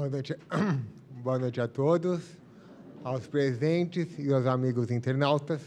[0.00, 0.34] Boa noite,
[1.22, 2.22] boa noite a todos,
[3.04, 5.60] aos presentes e aos amigos internautas.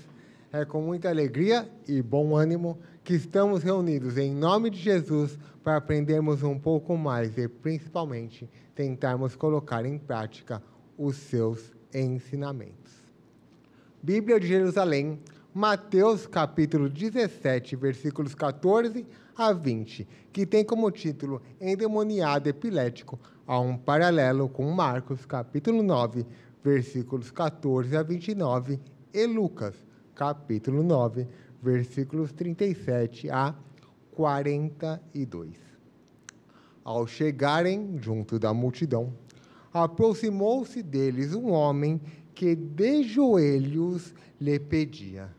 [0.52, 5.78] É com muita alegria e bom ânimo que estamos reunidos em nome de Jesus para
[5.78, 10.64] aprendermos um pouco mais e, principalmente, tentarmos colocar em prática
[10.98, 12.92] os seus ensinamentos.
[14.02, 15.20] Bíblia de Jerusalém,
[15.56, 19.06] Mateus capítulo 17, versículos 14
[19.38, 26.26] a 20, que tem como título Endemoniado Epilético, há um paralelo com Marcos capítulo 9,
[26.64, 28.80] versículos 14 a 29
[29.14, 29.76] e Lucas
[30.16, 31.28] capítulo 9,
[31.62, 33.54] versículos 37 a
[34.14, 35.56] 42.
[36.84, 39.14] Ao chegarem junto da multidão,
[39.72, 42.02] aproximou-se deles um homem
[42.34, 45.30] que de joelhos lhe pedia: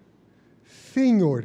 [0.94, 1.44] Senhor,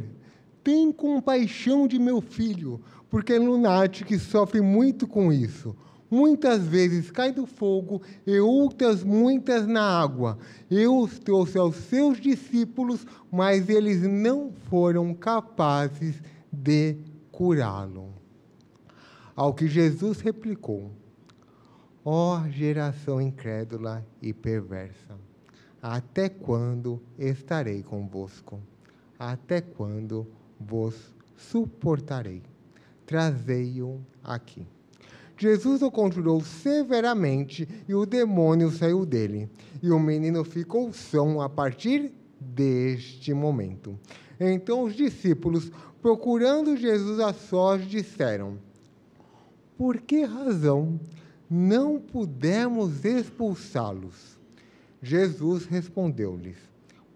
[0.64, 5.76] tem compaixão de meu filho, porque é lunático e sofre muito com isso.
[6.08, 10.38] Muitas vezes cai do fogo e outras muitas na água.
[10.70, 16.98] Eu os trouxe aos seus discípulos, mas eles não foram capazes de
[17.32, 18.14] curá-lo.
[19.36, 20.92] Ao que Jesus replicou:
[22.06, 25.18] Ó oh, geração incrédula e perversa,
[25.82, 28.62] até quando estarei convosco?
[29.20, 30.26] Até quando
[30.58, 30.96] vos
[31.36, 32.42] suportarei?
[33.06, 34.66] Trazei-o aqui.
[35.38, 39.50] Jesus o conjurou severamente e o demônio saiu dele.
[39.84, 44.00] E o menino ficou são a partir deste momento.
[44.40, 45.70] Então os discípulos,
[46.02, 48.58] procurando Jesus a sós, disseram:
[49.78, 50.98] Por que razão
[51.50, 54.38] não pudemos expulsá-los?
[55.02, 56.58] Jesus respondeu-lhes: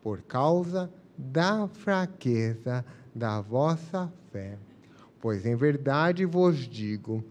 [0.02, 4.58] Por causa da fraqueza da vossa fé.
[5.20, 7.23] Pois em verdade vos digo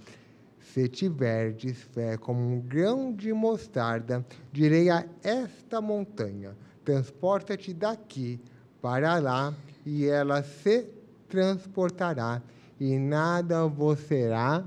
[0.73, 8.41] se tiverdes fé como um grão de mostarda, direi a esta montanha: transporta-te daqui
[8.81, 10.87] para lá, e ela se
[11.29, 12.43] transportará,
[12.81, 14.65] e nada vos será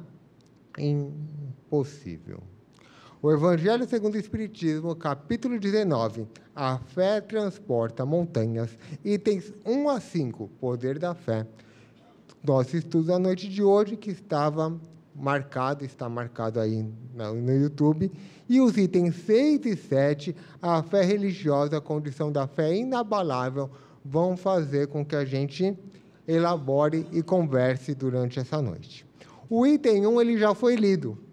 [0.78, 2.44] impossível.
[3.22, 6.28] O Evangelho segundo o Espiritismo, capítulo 19.
[6.56, 8.78] A fé transporta montanhas.
[9.04, 10.50] Itens 1 a 5.
[10.60, 11.48] Poder da fé.
[12.44, 14.78] Nosso estudo da noite de hoje, que estava
[15.16, 18.12] marcado, está marcado aí no YouTube.
[18.48, 23.72] E os itens 6 e 7, a fé religiosa, a condição da fé inabalável,
[24.04, 25.76] vão fazer com que a gente
[26.28, 29.06] elabore e converse durante essa noite.
[29.50, 31.25] O item 1 ele já foi lido.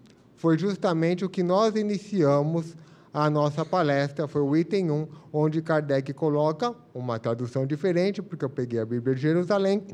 [0.43, 2.75] Foi justamente o que nós iniciamos
[3.13, 8.49] a nossa palestra, foi o item 1, onde Kardec coloca uma tradução diferente, porque eu
[8.49, 9.87] peguei a Bíblia de Jerusalém,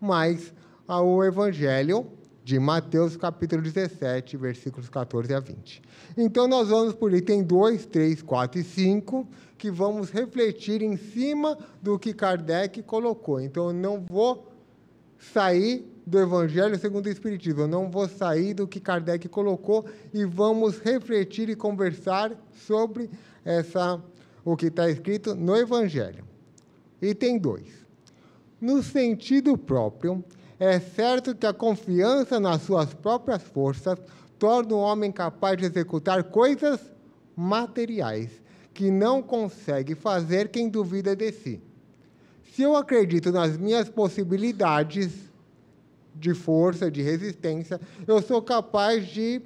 [0.00, 0.54] mas
[0.86, 2.06] o Evangelho
[2.44, 5.82] de Mateus capítulo 17, versículos 14 a 20.
[6.16, 9.26] Então, nós vamos por item 2, 3, 4 e 5,
[9.58, 13.40] que vamos refletir em cima do que Kardec colocou.
[13.40, 14.48] Então, eu não vou
[15.18, 20.24] sair do Evangelho segundo o Espiritismo, eu não vou sair do que Kardec colocou e
[20.24, 22.32] vamos refletir e conversar
[22.66, 23.08] sobre
[23.44, 24.02] essa,
[24.44, 26.24] o que está escrito no Evangelho.
[27.00, 27.64] Item 2.
[28.60, 30.24] No sentido próprio,
[30.58, 33.96] é certo que a confiança nas suas próprias forças
[34.36, 36.80] torna o homem capaz de executar coisas
[37.36, 38.30] materiais
[38.74, 41.62] que não consegue fazer quem duvida de si.
[42.52, 45.29] Se eu acredito nas minhas possibilidades
[46.14, 49.40] de força, de resistência, eu sou capaz de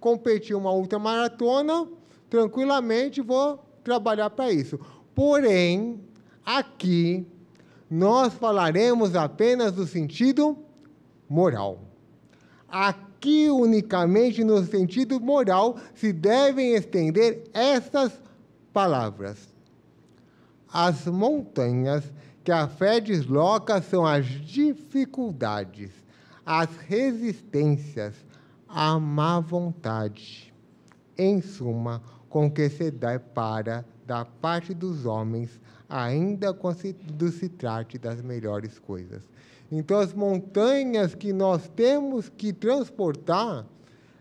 [0.00, 1.86] competir uma ultramaratona
[2.28, 4.78] tranquilamente, vou trabalhar para isso.
[5.14, 6.00] Porém,
[6.44, 7.26] aqui
[7.90, 10.56] nós falaremos apenas do sentido
[11.28, 11.80] moral.
[12.68, 18.12] Aqui, unicamente no sentido moral, se devem estender estas
[18.72, 19.52] palavras.
[20.72, 22.02] As montanhas
[22.44, 25.90] que a fé desloca são as dificuldades,
[26.44, 28.14] as resistências,
[28.68, 30.52] a má vontade.
[31.16, 38.22] Em suma, com que se depara da parte dos homens ainda quando se trate das
[38.22, 39.22] melhores coisas.
[39.70, 43.66] Então, as montanhas que nós temos que transportar,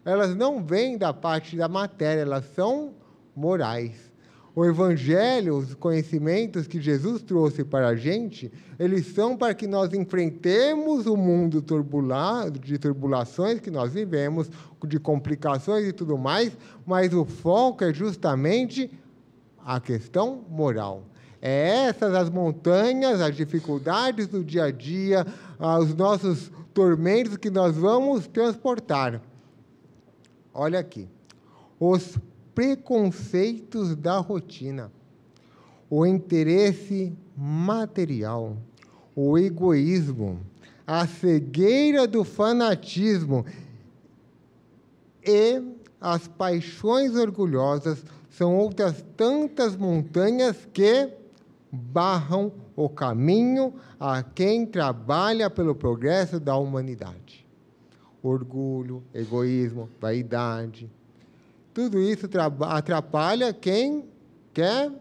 [0.03, 2.93] elas não vêm da parte da matéria, elas são
[3.35, 4.10] morais.
[4.53, 9.93] O Evangelho, os conhecimentos que Jesus trouxe para a gente, eles são para que nós
[9.93, 14.49] enfrentemos o mundo turbulado, de turbulações que nós vivemos,
[14.85, 18.91] de complicações e tudo mais, mas o foco é justamente
[19.65, 21.03] a questão moral.
[21.41, 25.25] É essas as montanhas, as dificuldades do dia a dia,
[25.79, 29.21] os nossos tormentos que nós vamos transportar.
[30.53, 31.07] Olha aqui.
[31.79, 32.17] os
[32.53, 34.91] preconceitos da rotina,
[35.89, 38.57] o interesse material,
[39.15, 40.39] o egoísmo,
[40.85, 43.45] a cegueira do fanatismo
[45.23, 45.61] e
[45.99, 51.09] as paixões orgulhosas são outras tantas montanhas que
[51.71, 57.45] barram o caminho a quem trabalha pelo progresso da humanidade.
[58.23, 60.89] Orgulho, egoísmo, vaidade.
[61.73, 62.27] Tudo isso
[62.61, 64.05] atrapalha quem
[64.53, 64.91] quer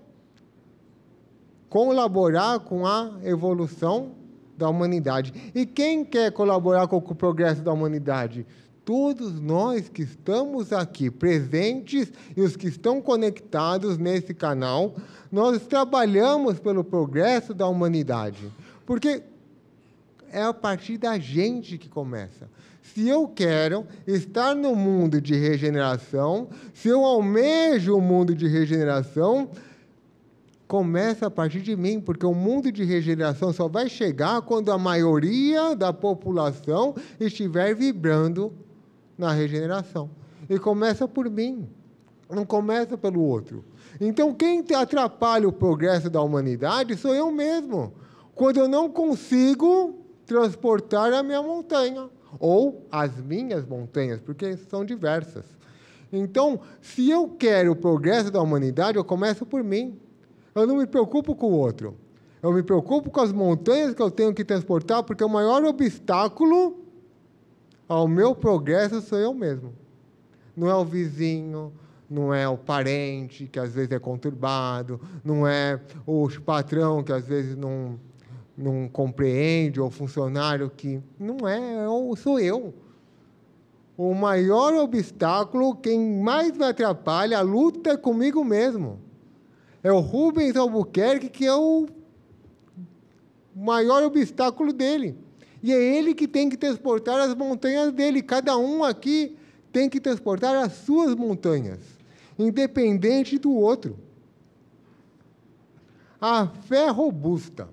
[1.69, 4.12] colaborar com a evolução
[4.56, 5.32] da humanidade.
[5.55, 8.46] E quem quer colaborar com o progresso da humanidade?
[8.84, 14.94] Todos nós que estamos aqui presentes e os que estão conectados nesse canal,
[15.31, 18.50] nós trabalhamos pelo progresso da humanidade.
[18.84, 19.22] Porque
[20.32, 22.49] é a partir da gente que começa.
[22.95, 29.49] Se eu quero estar no mundo de regeneração, se eu almejo o mundo de regeneração,
[30.67, 34.79] começa a partir de mim, porque o mundo de regeneração só vai chegar quando a
[34.79, 38.53] maioria da população estiver vibrando
[39.17, 40.11] na regeneração.
[40.49, 41.69] E começa por mim,
[42.29, 43.65] não começa pelo outro.
[44.01, 47.93] Então, quem atrapalha o progresso da humanidade sou eu mesmo,
[48.35, 49.97] quando eu não consigo
[50.27, 55.44] transportar a minha montanha, ou as minhas montanhas, porque são diversas.
[56.12, 59.99] Então, se eu quero o progresso da humanidade, eu começo por mim.
[60.55, 61.97] Eu não me preocupo com o outro.
[62.43, 66.85] Eu me preocupo com as montanhas que eu tenho que transportar, porque o maior obstáculo
[67.88, 69.73] ao meu progresso sou eu mesmo.
[70.56, 71.73] Não é o vizinho,
[72.09, 77.27] não é o parente, que às vezes é conturbado, não é o patrão, que às
[77.27, 78.00] vezes não,
[78.61, 81.01] não compreende, ou funcionário que.
[81.19, 82.75] Não é, eu, sou eu.
[83.97, 88.99] O maior obstáculo, quem mais me atrapalha, a luta é comigo mesmo.
[89.83, 91.87] É o Rubens Albuquerque que é o
[93.55, 95.17] maior obstáculo dele.
[95.63, 98.23] E é ele que tem que transportar as montanhas dele.
[98.23, 99.37] Cada um aqui
[99.71, 101.81] tem que transportar as suas montanhas,
[102.39, 103.99] independente do outro.
[106.21, 107.69] A fé robusta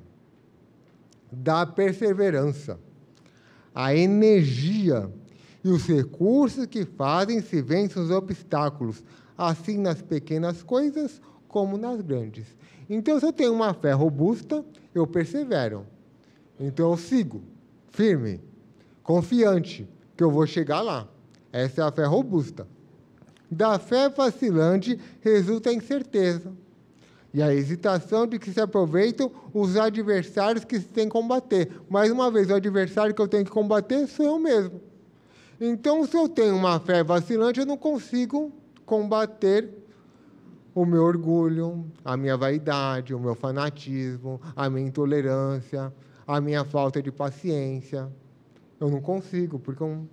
[1.31, 2.79] dá perseverança,
[3.73, 5.11] a energia
[5.63, 9.03] e os recursos que fazem se vencem os obstáculos,
[9.37, 12.45] assim nas pequenas coisas como nas grandes.
[12.89, 14.63] Então, se eu tenho uma fé robusta,
[14.95, 15.85] eu persevero.
[16.59, 17.43] Então, eu sigo,
[17.89, 18.41] firme,
[19.03, 21.07] confiante, que eu vou chegar lá.
[21.51, 22.67] Essa é a fé robusta.
[23.49, 26.51] Da fé vacilante resulta a incerteza
[27.37, 31.69] e a hesitação de que se aproveitam os adversários que se tem que combater.
[31.87, 34.81] Mais uma vez, o adversário que eu tenho que combater sou eu mesmo.
[35.61, 38.51] Então, se eu tenho uma fé vacilante, eu não consigo
[38.87, 39.69] combater
[40.73, 45.93] o meu orgulho, a minha vaidade, o meu fanatismo, a minha intolerância,
[46.25, 48.11] a minha falta de paciência.
[48.79, 50.07] Eu não consigo, porque eu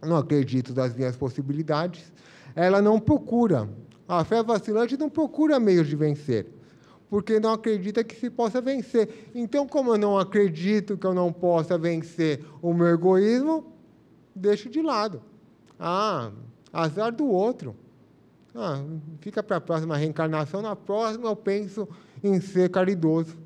[0.00, 2.12] não acredito das minhas possibilidades.
[2.54, 3.68] Ela não procura.
[4.06, 6.46] A fé vacilante não procura meios de vencer,
[7.10, 9.30] porque não acredita que se possa vencer.
[9.34, 13.72] Então, como eu não acredito que eu não possa vencer o meu egoísmo,
[14.34, 15.22] deixo de lado.
[15.78, 16.30] Ah,
[16.72, 17.74] azar do outro.
[18.54, 18.82] Ah,
[19.20, 20.60] fica para a próxima reencarnação.
[20.60, 21.88] Na próxima eu penso
[22.22, 23.36] em ser caridoso.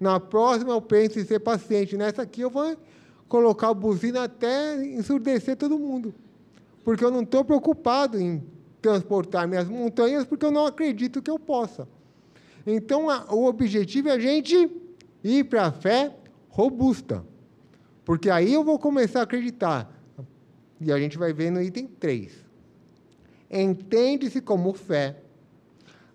[0.00, 1.96] Na próxima eu penso em ser paciente.
[1.96, 2.76] Nessa aqui eu vou
[3.28, 6.14] colocar a buzina até ensurdecer todo mundo.
[6.84, 8.42] Porque eu não estou preocupado em
[8.80, 11.86] transportar minhas montanhas, porque eu não acredito que eu possa.
[12.66, 14.70] Então, a, o objetivo é a gente
[15.22, 16.14] ir para a fé
[16.48, 17.24] robusta.
[18.04, 19.90] Porque aí eu vou começar a acreditar.
[20.80, 22.52] E a gente vai ver no item 3
[23.52, 25.16] entende-se como fé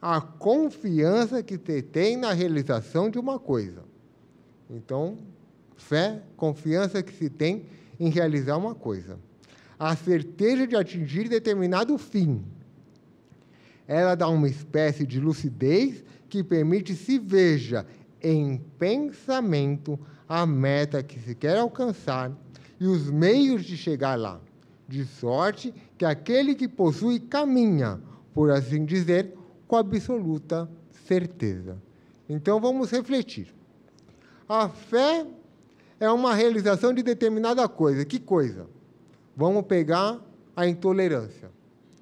[0.01, 3.83] a confiança que se tem na realização de uma coisa.
[4.69, 5.17] Então,
[5.75, 7.65] fé, confiança que se tem
[7.99, 9.19] em realizar uma coisa.
[9.77, 12.43] A certeza de atingir determinado fim.
[13.87, 17.85] Ela dá uma espécie de lucidez que permite se veja
[18.21, 22.31] em pensamento a meta que se quer alcançar
[22.79, 24.41] e os meios de chegar lá
[24.87, 27.99] de sorte que aquele que possui caminha,
[28.33, 29.33] por assim dizer,
[29.67, 30.69] com absoluta
[31.05, 31.77] certeza.
[32.29, 33.53] Então vamos refletir.
[34.47, 35.25] A fé
[35.99, 38.05] é uma realização de determinada coisa.
[38.05, 38.67] Que coisa?
[39.35, 40.19] Vamos pegar
[40.55, 41.51] a intolerância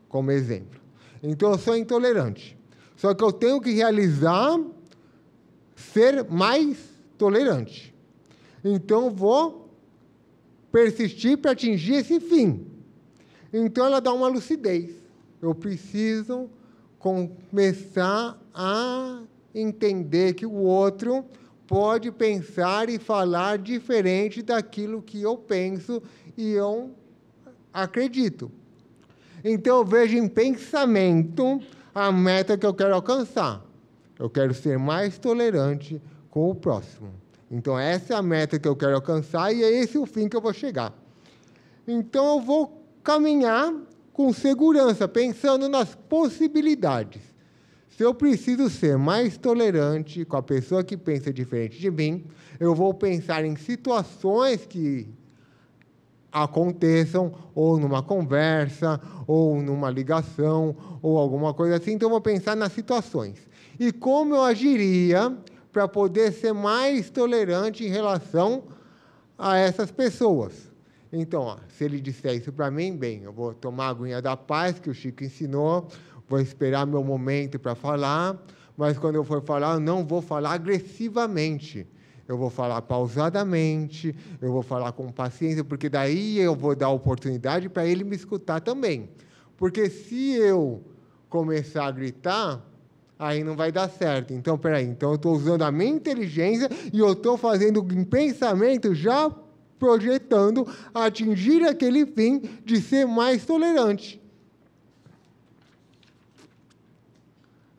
[0.08, 0.80] como exemplo.
[1.24, 2.55] Então eu sou intolerante.
[2.96, 4.60] Só que eu tenho que realizar
[5.76, 6.78] ser mais
[7.18, 7.94] tolerante.
[8.64, 9.70] Então vou
[10.72, 12.66] persistir para atingir esse fim.
[13.54, 14.92] Então ela dá uma lucidez.
[15.42, 16.50] eu preciso
[16.98, 19.22] começar a
[19.54, 21.24] entender que o outro
[21.68, 26.02] pode pensar e falar diferente daquilo que eu penso
[26.36, 26.92] e eu
[27.72, 28.52] acredito.
[29.44, 31.62] Então eu vejo em pensamento
[31.96, 33.66] a meta que eu quero alcançar.
[34.20, 37.14] Eu quero ser mais tolerante com o próximo.
[37.50, 40.36] Então essa é a meta que eu quero alcançar e é esse o fim que
[40.36, 40.94] eu vou chegar.
[41.88, 43.74] Então eu vou caminhar
[44.12, 47.22] com segurança, pensando nas possibilidades.
[47.90, 52.26] Se eu preciso ser mais tolerante com a pessoa que pensa diferente de mim,
[52.60, 55.08] eu vou pensar em situações que
[56.44, 61.94] aconteçam, ou numa conversa, ou numa ligação, ou alguma coisa assim.
[61.94, 63.48] Então, eu vou pensar nas situações.
[63.80, 65.36] E como eu agiria
[65.72, 68.64] para poder ser mais tolerante em relação
[69.38, 70.72] a essas pessoas.
[71.12, 74.36] Então, ó, se ele disser isso para mim, bem, eu vou tomar a aguinha da
[74.36, 75.88] paz, que o Chico ensinou,
[76.28, 78.38] vou esperar meu momento para falar,
[78.78, 81.88] mas quando eu for falar, eu não vou falar agressivamente.
[82.28, 87.70] Eu vou falar pausadamente, eu vou falar com paciência, porque daí eu vou dar oportunidade
[87.70, 89.10] para ele me escutar também.
[89.56, 90.84] Porque se eu
[91.30, 92.66] começar a gritar,
[93.20, 94.34] aí não vai dar certo.
[94.34, 98.96] Então, peraí, então eu estou usando a minha inteligência e eu estou fazendo em pensamento
[98.96, 99.30] já
[99.78, 104.20] projetando atingir aquele fim de ser mais tolerante.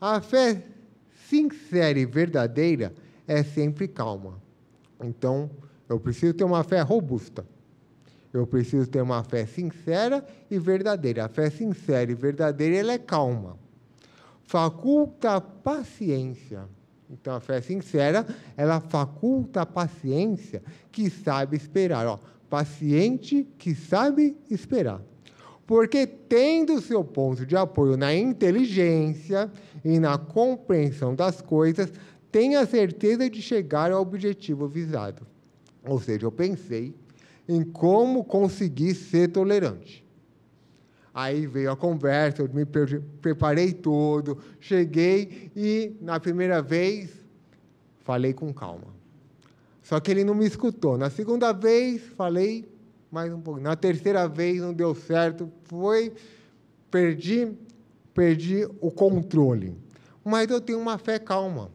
[0.00, 0.62] A fé
[1.28, 2.94] sincera e verdadeira
[3.26, 4.40] é sempre calma.
[5.02, 5.50] Então,
[5.88, 7.44] eu preciso ter uma fé robusta.
[8.32, 11.24] Eu preciso ter uma fé sincera e verdadeira.
[11.24, 13.56] A fé sincera e verdadeira ela é calma.
[14.42, 16.64] Faculta paciência.
[17.08, 22.06] Então, a fé sincera, ela faculta a paciência que sabe esperar.
[22.06, 22.18] Ó,
[22.50, 25.00] paciente que sabe esperar.
[25.66, 29.50] Porque, tendo seu ponto de apoio na inteligência
[29.84, 31.92] e na compreensão das coisas,
[32.30, 35.26] tem a certeza de chegar ao objetivo visado.
[35.84, 36.94] Ou seja, eu pensei
[37.48, 40.04] em como conseguir ser tolerante.
[41.14, 47.10] Aí veio a conversa, eu me preparei todo, cheguei e, na primeira vez,
[48.04, 48.94] falei com calma.
[49.82, 50.98] Só que ele não me escutou.
[50.98, 52.68] Na segunda vez, falei
[53.10, 53.60] mais um pouco.
[53.60, 56.12] Na terceira vez, não deu certo, foi,
[56.90, 57.50] perdi,
[58.12, 59.74] perdi o controle.
[60.24, 61.70] Mas eu tenho uma fé calma.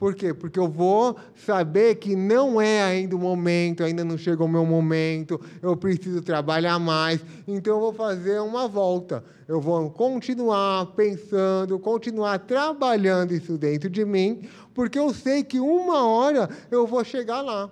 [0.00, 0.32] Por quê?
[0.32, 4.64] Porque eu vou saber que não é ainda o momento, ainda não chegou o meu
[4.64, 9.22] momento, eu preciso trabalhar mais, então eu vou fazer uma volta.
[9.46, 16.08] Eu vou continuar pensando, continuar trabalhando isso dentro de mim, porque eu sei que uma
[16.08, 17.70] hora eu vou chegar lá.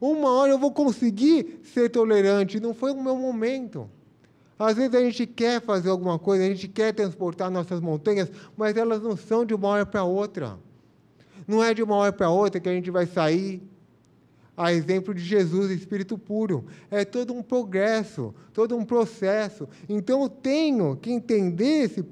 [0.00, 3.88] Uma hora eu vou conseguir ser tolerante, não foi o meu momento.
[4.58, 8.76] Às vezes a gente quer fazer alguma coisa, a gente quer transportar nossas montanhas, mas
[8.76, 10.58] elas não são de uma hora para outra.
[11.48, 13.62] Não é de uma hora para outra que a gente vai sair
[14.54, 16.66] a exemplo de Jesus, Espírito puro.
[16.90, 19.68] É todo um progresso, todo um processo.
[19.88, 22.02] Então eu tenho que entender esse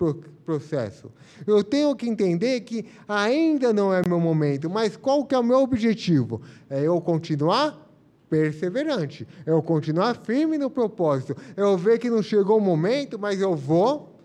[0.45, 1.11] processo.
[1.45, 5.45] Eu tenho que entender que ainda não é meu momento, mas qual que é o
[5.45, 6.41] meu objetivo?
[6.71, 7.85] É eu continuar
[8.31, 11.37] perseverante, é eu continuar firme no propósito.
[11.57, 14.17] É eu ver que não chegou o momento, mas eu vou,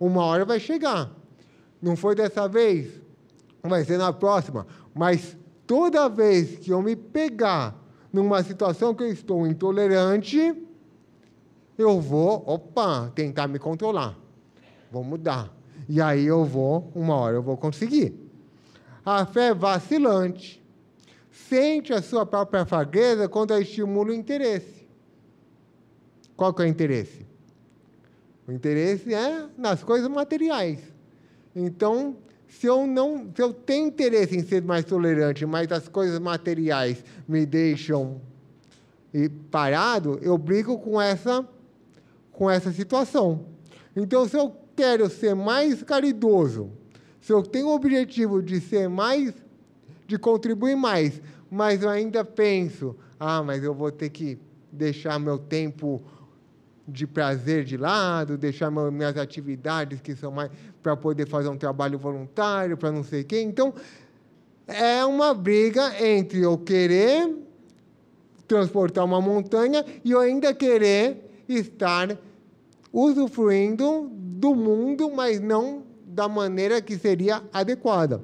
[0.00, 1.14] uma hora vai chegar.
[1.80, 3.05] Não foi dessa vez?
[3.68, 4.66] Vai ser na próxima.
[4.94, 7.74] Mas toda vez que eu me pegar
[8.12, 10.54] numa situação que eu estou intolerante,
[11.76, 14.18] eu vou, opa, tentar me controlar.
[14.90, 15.54] Vou mudar.
[15.88, 18.14] E aí eu vou, uma hora eu vou conseguir.
[19.04, 20.64] A fé é vacilante.
[21.30, 24.86] Sente a sua própria fraqueza quando estimula o interesse.
[26.36, 27.26] Qual que é o interesse?
[28.48, 30.80] O interesse é nas coisas materiais.
[31.54, 32.16] Então,
[32.48, 37.04] se eu não, se eu tenho interesse em ser mais tolerante, mas as coisas materiais
[37.28, 38.20] me deixam
[39.50, 41.46] parado, eu brigo com essa
[42.36, 43.46] com essa situação.
[43.96, 46.70] Então, se eu quero ser mais caridoso,
[47.18, 49.32] se eu tenho o objetivo de ser mais,
[50.06, 54.38] de contribuir mais, mas eu ainda penso, ah, mas eu vou ter que
[54.70, 56.02] deixar meu tempo
[56.88, 60.50] de prazer de lado, deixar minhas atividades que são mais
[60.82, 63.48] para poder fazer um trabalho voluntário, para não sei quem.
[63.48, 63.74] Então,
[64.66, 67.34] é uma briga entre eu querer
[68.46, 72.16] transportar uma montanha e eu ainda querer estar
[72.92, 78.22] usufruindo do mundo, mas não da maneira que seria adequada.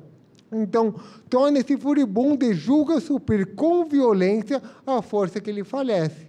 [0.50, 0.94] Então,
[1.28, 6.28] torna-se furibundo e julga suprir com violência a força que lhe falece.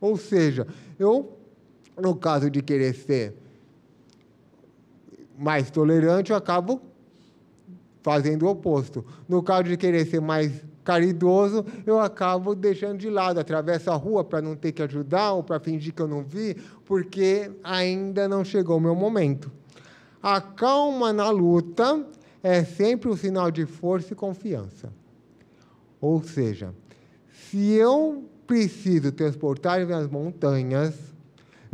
[0.00, 0.66] Ou seja,
[0.98, 1.32] eu
[1.96, 3.34] no caso de querer ser
[5.38, 6.80] mais tolerante, eu acabo
[8.02, 9.04] fazendo o oposto.
[9.28, 14.22] No caso de querer ser mais caridoso, eu acabo deixando de lado, atravesso a rua
[14.22, 18.44] para não ter que ajudar ou para fingir que eu não vi, porque ainda não
[18.44, 19.50] chegou o meu momento.
[20.22, 22.04] A calma na luta
[22.42, 24.92] é sempre um sinal de força e confiança.
[26.00, 26.74] Ou seja,
[27.32, 31.13] se eu preciso transportar minhas montanhas,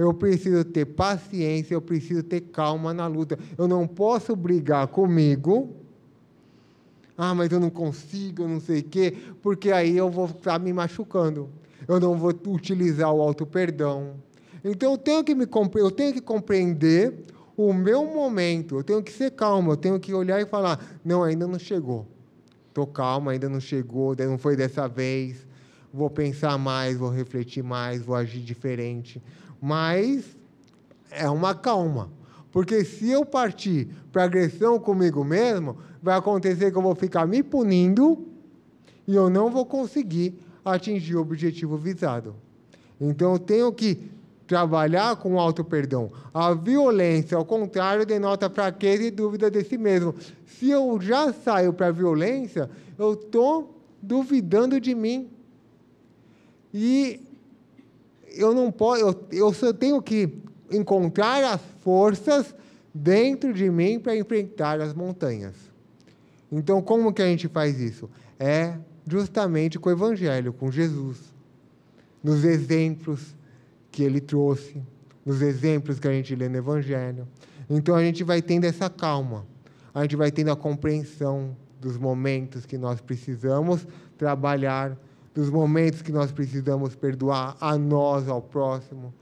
[0.02, 3.38] eu preciso ter paciência, eu preciso ter calma na luta.
[3.56, 5.80] Eu não posso brigar comigo
[7.22, 10.58] ah, mas eu não consigo, eu não sei o quê, porque aí eu vou estar
[10.58, 11.50] me machucando.
[11.86, 14.14] Eu não vou utilizar o auto-perdão.
[14.64, 17.12] Então eu tenho que me eu tenho que compreender
[17.58, 21.22] o meu momento, eu tenho que ser calmo, eu tenho que olhar e falar: não,
[21.22, 22.06] ainda não chegou.
[22.68, 25.46] Estou calma, ainda não chegou, não foi dessa vez.
[25.92, 29.22] Vou pensar mais, vou refletir mais, vou agir diferente.
[29.60, 30.24] Mas
[31.10, 32.10] é uma calma.
[32.50, 37.42] Porque se eu partir para agressão comigo mesmo, vai acontecer que eu vou ficar me
[37.42, 38.26] punindo
[39.06, 42.34] e eu não vou conseguir atingir o objetivo visado.
[43.00, 44.10] Então eu tenho que
[44.46, 46.10] trabalhar com auto-perdão.
[46.34, 50.12] A violência, ao contrário, denota fraqueza e dúvida de si mesmo.
[50.44, 55.30] Se eu já saio para a violência, eu estou duvidando de mim.
[56.74, 57.20] E
[58.34, 60.32] eu não posso, eu, eu só tenho que
[60.70, 62.54] encontrar as forças
[62.94, 65.54] dentro de mim para enfrentar as montanhas.
[66.50, 68.10] Então, como que a gente faz isso?
[68.38, 71.18] É justamente com o Evangelho, com Jesus,
[72.22, 73.34] nos exemplos
[73.90, 74.82] que ele trouxe,
[75.24, 77.26] nos exemplos que a gente lê no Evangelho.
[77.68, 79.46] Então, a gente vai tendo essa calma,
[79.94, 83.86] a gente vai tendo a compreensão dos momentos que nós precisamos
[84.18, 84.96] trabalhar,
[85.34, 89.14] dos momentos que nós precisamos perdoar a nós, ao próximo.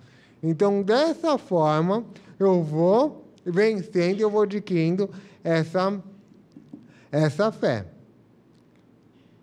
[0.42, 2.04] Então, dessa forma,
[2.38, 5.10] eu vou vencendo, eu vou adquirindo
[5.42, 6.02] essa
[7.10, 7.86] essa fé.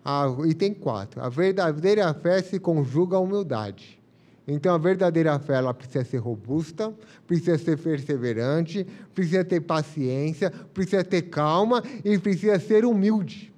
[0.04, 1.20] Ah, item 4.
[1.20, 4.00] A verdadeira fé se conjuga à humildade.
[4.46, 6.94] Então, a verdadeira fé ela precisa ser robusta,
[7.26, 13.52] precisa ser perseverante, precisa ter paciência, precisa ter calma e precisa ser humilde.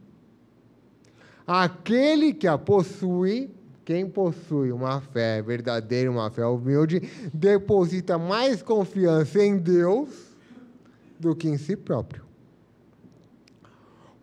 [1.49, 3.51] Aquele que a possui,
[3.85, 7.01] quem possui uma fé verdadeira, uma fé humilde,
[7.35, 10.37] deposita mais confiança em Deus
[11.19, 12.29] do que em si próprio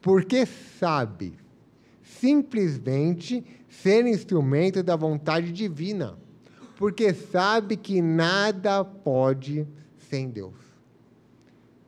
[0.06, 1.34] porque sabe
[2.04, 6.16] simplesmente ser instrumento da vontade divina,
[6.78, 10.54] porque sabe que nada pode sem Deus.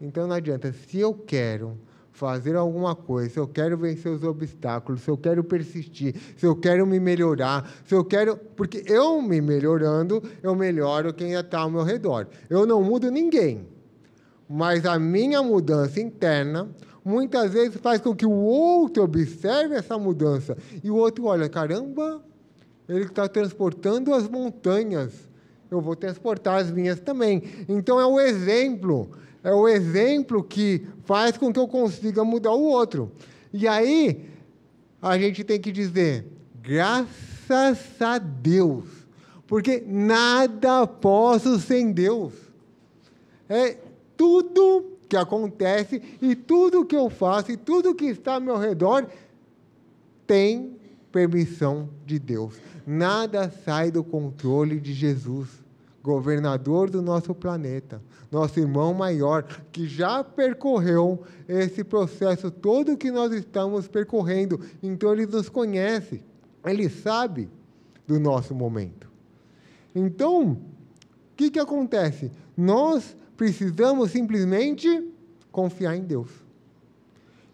[0.02, 1.78] Então não adianta, se eu quero
[2.18, 6.56] fazer alguma coisa, se eu quero vencer os obstáculos, se eu quero persistir, se eu
[6.56, 8.36] quero me melhorar, se eu quero.
[8.36, 12.28] Porque eu me melhorando, eu melhoro quem está ao meu redor.
[12.50, 13.68] Eu não mudo ninguém.
[14.50, 16.68] Mas a minha mudança interna
[17.06, 20.58] muitas vezes faz com que o outro observe essa mudança.
[20.84, 22.24] E o outro olha, caramba,
[22.90, 25.14] ele está transportando as montanhas.
[25.70, 27.44] Eu vou transportar as minhas também.
[27.70, 29.12] Então é o exemplo.
[29.44, 33.12] É o exemplo que faz com que eu consiga mudar o outro.
[33.54, 34.30] E aí,
[35.02, 36.26] a gente tem que dizer,
[36.62, 38.86] graças a Deus.
[39.48, 42.34] Porque nada posso sem Deus.
[43.48, 43.78] É
[44.18, 49.08] tudo que acontece e tudo que eu faço e tudo que está ao meu redor
[50.26, 50.76] tem
[51.12, 52.56] permissão de Deus.
[52.86, 55.50] Nada sai do controle de Jesus,
[56.08, 63.34] governador do nosso planeta, nosso irmão maior, que já percorreu esse processo todo que nós
[63.34, 64.60] estamos percorrendo.
[64.82, 66.24] Então ele nos conhece,
[66.66, 67.50] ele sabe
[68.06, 69.08] do nosso momento.
[69.94, 70.60] Então, o
[71.36, 72.32] que, que acontece?
[72.56, 75.08] Nós Precisamos simplesmente
[75.52, 76.30] confiar em Deus.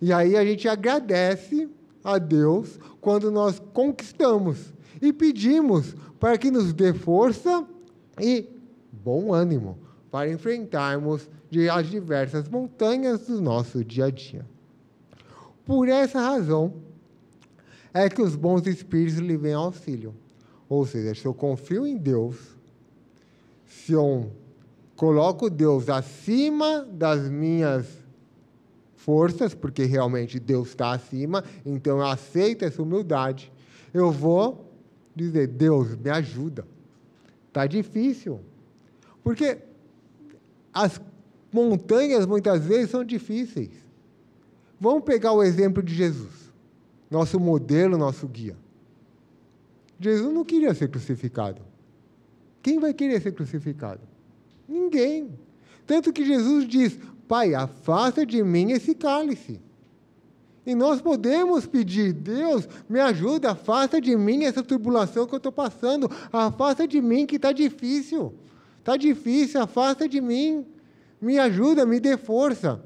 [0.02, 1.70] E aí a gente agradece
[2.02, 7.68] a Deus quando nós conquistamos e pedimos para que nos dê força
[8.20, 8.50] e
[8.92, 9.78] bom ânimo
[10.12, 11.30] para enfrentarmos
[11.72, 14.46] as diversas montanhas do nosso dia a dia.
[15.66, 16.74] Por essa razão
[17.94, 20.14] é que os bons espíritos lhe vêm auxílio.
[20.68, 22.36] Ou seja, se eu confio em Deus,
[23.66, 24.32] se eu
[24.96, 27.86] coloco Deus acima das minhas
[28.96, 33.52] forças, porque realmente Deus está acima, então eu aceito essa humildade.
[33.94, 34.72] Eu vou
[35.16, 36.66] dizer: Deus, me ajuda.
[37.54, 38.40] Está difícil.
[39.24, 39.60] Porque
[40.74, 41.00] as
[41.52, 43.70] montanhas muitas vezes são difíceis.
[44.82, 46.52] Vamos pegar o exemplo de Jesus,
[47.12, 48.58] nosso modelo, nosso guia.
[50.00, 51.62] Jesus não queria ser crucificado.
[52.64, 54.02] Quem vai querer ser crucificado?
[54.68, 55.30] Ninguém.
[55.86, 59.62] Tanto que Jesus diz: Pai, afasta de mim esse cálice.
[60.66, 65.52] E nós podemos pedir, Deus, me ajuda, afasta de mim essa tribulação que eu estou
[65.52, 68.34] passando, afasta de mim que está difícil.
[68.80, 70.66] Está difícil, afasta de mim,
[71.22, 72.82] me ajuda, me dê força.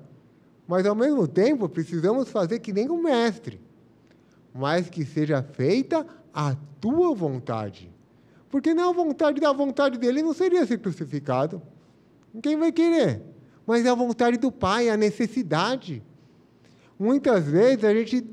[0.68, 3.60] Mas, ao mesmo tempo, precisamos fazer que nem o mestre,
[4.54, 7.92] mas que seja feita a tua vontade.
[8.50, 11.62] Porque não a vontade da vontade dele não seria ser crucificado.
[12.42, 13.22] Quem vai querer?
[13.66, 16.04] Mas é a vontade do Pai, a necessidade.
[17.00, 18.26] Muitas vezes a gente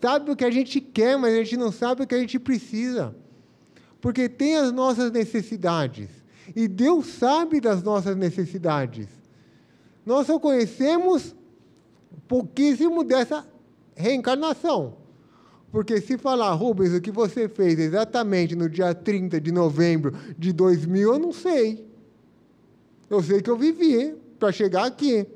[0.00, 2.38] sabe o que a gente quer, mas a gente não sabe o que a gente
[2.38, 3.14] precisa.
[4.00, 6.08] Porque tem as nossas necessidades.
[6.54, 9.08] E Deus sabe das nossas necessidades.
[10.04, 11.34] Nós só conhecemos
[12.28, 13.46] pouquíssimo dessa
[13.94, 14.96] reencarnação.
[15.70, 20.52] Porque se falar, Rubens, o que você fez exatamente no dia 30 de novembro de
[20.52, 21.88] 2000, eu não sei.
[23.10, 25.26] Eu sei que eu vivi para chegar aqui.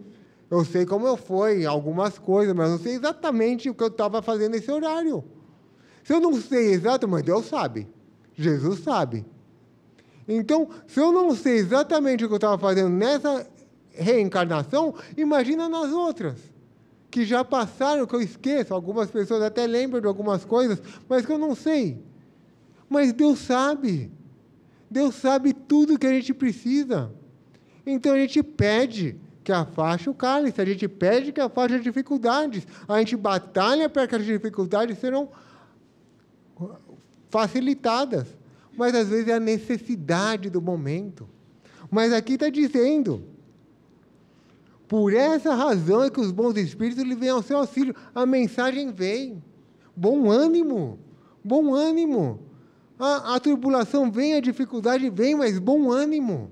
[0.51, 4.23] Eu sei como eu fui, algumas coisas, mas não sei exatamente o que eu estava
[4.23, 5.23] fazendo nesse horário.
[6.03, 7.87] Se eu não sei exatamente, Deus sabe.
[8.35, 9.27] Jesus sabe.
[10.27, 13.47] Então, se eu não sei exatamente o que eu estava fazendo nessa
[13.93, 16.37] reencarnação, imagina nas outras,
[17.11, 18.73] que já passaram, que eu esqueço.
[18.73, 22.03] Algumas pessoas até lembram de algumas coisas, mas que eu não sei.
[22.89, 24.11] Mas Deus sabe.
[24.91, 27.13] Deus sabe tudo que a gente precisa.
[27.85, 29.17] Então a gente pede
[29.49, 34.07] que afaste o cálice, a gente pede que afaste as dificuldades, a gente batalha para
[34.07, 35.27] que as dificuldades sejam
[37.31, 38.27] facilitadas.
[38.77, 41.27] Mas às vezes é a necessidade do momento.
[41.91, 43.25] Mas aqui está dizendo,
[44.87, 47.97] por essa razão é que os bons espíritos lhe vêm ao seu auxílio.
[48.15, 49.43] A mensagem vem.
[49.97, 50.99] Bom ânimo,
[51.43, 52.39] bom ânimo.
[52.99, 56.51] A, a tribulação vem, a dificuldade vem, mas bom ânimo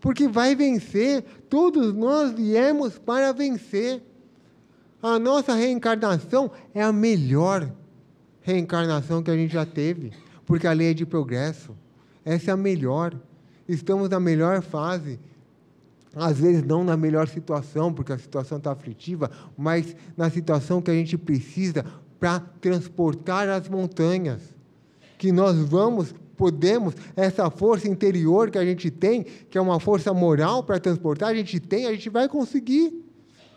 [0.00, 1.24] porque vai vencer.
[1.48, 4.02] Todos nós viemos para vencer.
[5.02, 7.72] A nossa reencarnação é a melhor
[8.42, 10.12] reencarnação que a gente já teve,
[10.44, 11.76] porque a lei é de progresso.
[12.24, 13.14] Essa é a melhor.
[13.68, 15.20] Estamos na melhor fase.
[16.14, 20.90] Às vezes não na melhor situação, porque a situação está aflitiva, mas na situação que
[20.90, 21.84] a gente precisa
[22.18, 24.40] para transportar as montanhas.
[25.16, 30.14] Que nós vamos podemos, essa força interior que a gente tem, que é uma força
[30.14, 33.04] moral para transportar, a gente tem, a gente vai conseguir.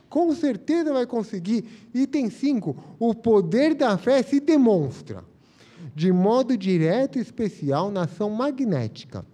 [0.10, 1.63] Com certeza vai conseguir.
[1.94, 2.76] Item 5.
[3.00, 5.24] O poder da fé se demonstra
[5.96, 9.26] de modo direto e especial na ação magnética.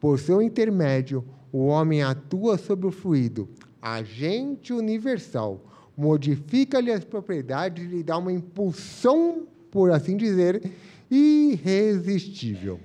[0.00, 3.48] Por seu intermédio, o homem atua sobre o fluido,
[3.80, 5.60] agente universal,
[5.96, 10.62] modifica-lhe as propriedades e lhe dá uma impulsão, por assim dizer,
[11.10, 12.80] irresistível.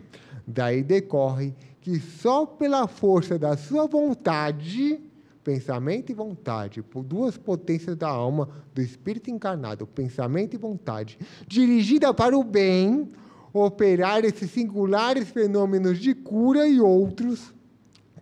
[0.46, 5.00] Daí decorre que só pela força da sua vontade,
[5.44, 12.14] pensamento e vontade, por duas potências da alma do espírito encarnado, pensamento e vontade, dirigida
[12.14, 13.12] para o bem,
[13.54, 17.54] operar esses singulares fenômenos de cura e outros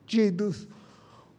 [0.06, 0.68] tidos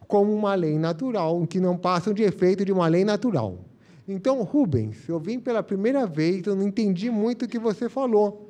[0.07, 3.59] como uma lei natural, que não passam de efeito de uma lei natural.
[4.07, 8.48] Então, Rubens, eu vim pela primeira vez, eu não entendi muito o que você falou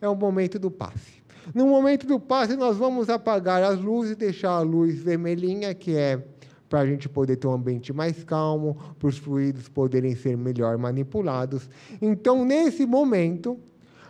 [0.00, 1.18] é o momento do passe.
[1.54, 6.22] No momento do passe, nós vamos apagar as luzes, deixar a luz vermelhinha, que é
[6.68, 10.76] para a gente poder ter um ambiente mais calmo, para os fluidos poderem ser melhor
[10.76, 11.68] manipulados.
[12.02, 13.58] Então, nesse momento,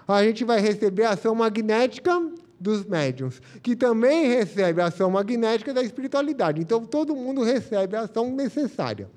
[0.07, 2.20] a gente vai receber a ação magnética
[2.59, 6.61] dos médiums, que também recebe a ação magnética da espiritualidade.
[6.61, 9.09] Então, todo mundo recebe a ação necessária.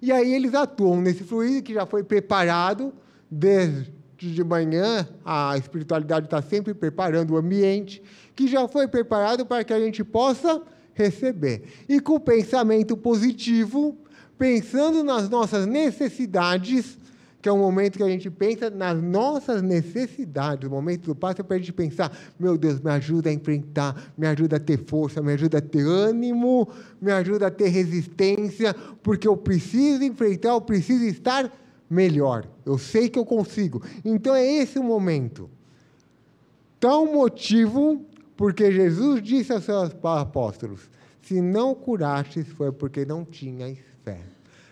[0.00, 2.92] E aí eles atuam nesse fluido que já foi preparado
[3.28, 8.02] desde de manhã, a espiritualidade está sempre preparando o ambiente,
[8.34, 11.62] que já foi preparado para que a gente possa receber.
[11.88, 13.96] E com o pensamento positivo,
[14.38, 16.98] pensando nas nossas necessidades,
[17.42, 20.68] que é o momento que a gente pensa nas nossas necessidades.
[20.68, 24.12] O momento do passo é para a gente pensar: meu Deus, me ajuda a enfrentar,
[24.16, 26.68] me ajuda a ter força, me ajuda a ter ânimo,
[27.00, 31.50] me ajuda a ter resistência, porque eu preciso enfrentar, eu preciso estar
[31.90, 32.46] melhor.
[32.64, 33.82] Eu sei que eu consigo.
[34.04, 35.50] Então é esse o momento.
[36.78, 40.88] Tal motivo, porque Jesus disse aos seus apóstolos:
[41.20, 44.20] se não curastes, foi porque não tinhas fé.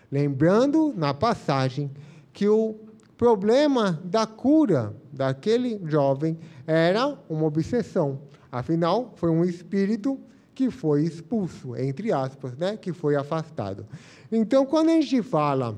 [0.09, 1.91] Lembrando, na passagem,
[2.33, 2.75] que o
[3.17, 8.21] problema da cura daquele jovem era uma obsessão.
[8.51, 10.17] Afinal, foi um espírito
[10.55, 12.75] que foi expulso, entre aspas, né?
[12.75, 13.85] que foi afastado.
[14.31, 15.77] Então, quando a gente fala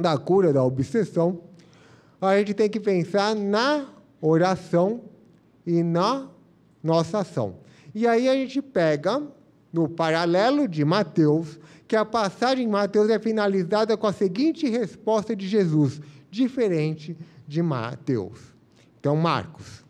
[0.00, 1.40] da cura da obsessão,
[2.20, 3.86] a gente tem que pensar na
[4.20, 5.02] oração
[5.66, 6.28] e na
[6.82, 7.56] nossa ação.
[7.94, 9.22] E aí a gente pega
[9.72, 15.34] no paralelo de Mateus, que a passagem de Mateus é finalizada com a seguinte resposta
[15.36, 18.54] de Jesus, diferente de Mateus.
[18.98, 19.84] Então, Marcos,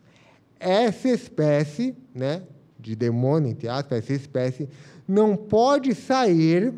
[0.59, 2.43] essa espécie, né,
[2.79, 4.69] de demônio, entre aspas, essa espécie,
[5.07, 6.73] não pode sair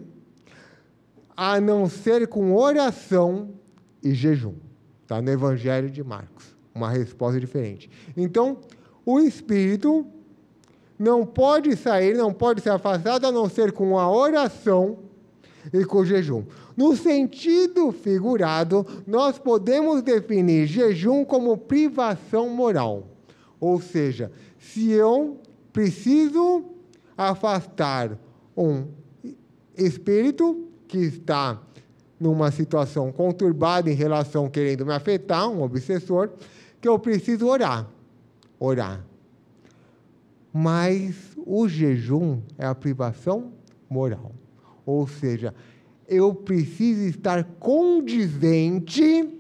[1.38, 3.52] a não ser com oração
[4.04, 4.56] e jejum.
[5.04, 6.56] Está no Evangelho de Marcos.
[6.74, 7.90] Uma resposta diferente.
[8.18, 8.58] Então,
[9.06, 10.06] o espírito
[10.98, 14.98] não pode sair, não pode ser afastado a não ser com a oração
[15.72, 16.44] e com o jejum.
[16.76, 23.08] No sentido figurado, nós podemos definir jejum como privação moral.
[23.60, 25.40] Ou seja, se eu
[25.72, 26.66] preciso
[27.16, 28.18] afastar
[28.56, 28.86] um
[29.76, 31.62] espírito que está
[32.20, 36.32] numa situação conturbada em relação querendo me afetar, um obsessor,
[36.82, 37.88] que eu preciso orar.
[38.60, 39.06] Orar.
[40.52, 43.52] Mas o jejum é a privação
[43.90, 44.32] moral.
[44.86, 45.54] Ou seja,
[46.08, 49.38] eu preciso estar condizente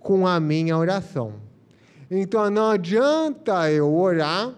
[0.00, 1.34] com a minha oração.
[2.10, 4.57] Então não adianta eu orar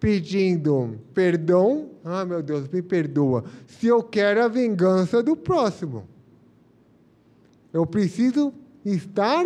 [0.00, 6.06] pedindo perdão, ah meu Deus, me perdoa, se eu quero a vingança do próximo.
[7.72, 8.52] Eu preciso
[8.84, 9.44] estar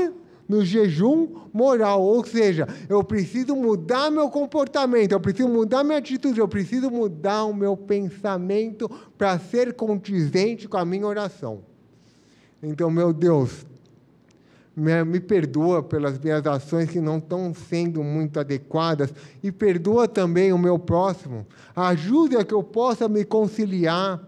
[0.49, 6.39] no jejum moral, ou seja, eu preciso mudar meu comportamento, eu preciso mudar minha atitude,
[6.39, 11.63] eu preciso mudar o meu pensamento para ser condizente com a minha oração.
[12.63, 13.67] Então, meu Deus,
[14.77, 20.59] me, perdoa pelas minhas ações que não estão sendo muito adequadas e perdoa também o
[20.59, 21.47] meu próximo.
[21.77, 24.21] Ajuda que eu possa me conciliar,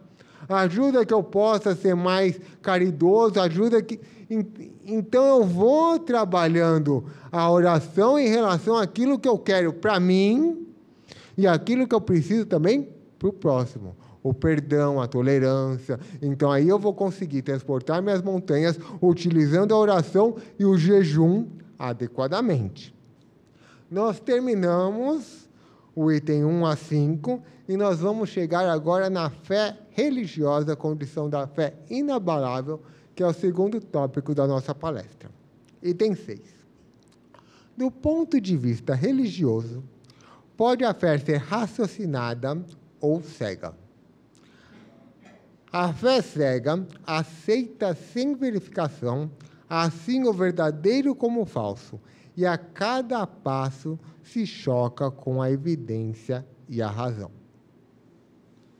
[0.48, 4.00] ajuda que eu possa ser mais caridoso, ajuda que
[4.86, 10.66] então eu vou trabalhando a oração em relação àquilo que eu quero para mim
[11.36, 13.94] e aquilo que eu preciso também para o próximo.
[14.24, 16.00] O perdão, a tolerância.
[16.20, 21.46] Então aí eu vou conseguir transportar minhas montanhas utilizando a oração e o jejum
[21.78, 22.92] adequadamente.
[23.88, 25.48] Nós terminamos
[25.94, 31.46] o item 1 a 5 e nós vamos chegar agora na fé religiosa, condição da
[31.46, 32.80] fé inabalável
[33.14, 35.30] que é o segundo tópico da nossa palestra.
[35.82, 36.40] Item 6.
[37.76, 39.84] Do ponto de vista religioso,
[40.56, 42.64] pode a fé ser raciocinada
[43.00, 43.74] ou cega.
[45.76, 49.28] A fé cega aceita sem verificação,
[49.68, 52.00] assim o verdadeiro como o falso,
[52.36, 57.32] e a cada passo se choca com a evidência e a razão.